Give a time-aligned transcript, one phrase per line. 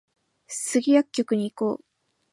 [0.47, 1.85] スギ薬局に行こう